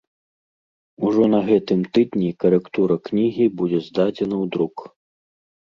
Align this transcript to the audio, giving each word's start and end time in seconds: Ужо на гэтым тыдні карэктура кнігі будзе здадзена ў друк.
Ужо 1.09 1.27
на 1.33 1.41
гэтым 1.49 1.79
тыдні 1.99 2.31
карэктура 2.45 2.95
кнігі 3.11 3.45
будзе 3.61 3.79
здадзена 3.91 4.35
ў 4.43 4.55
друк. 4.59 4.75